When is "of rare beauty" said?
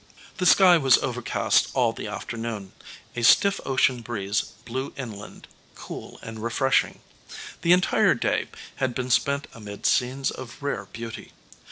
10.31-11.33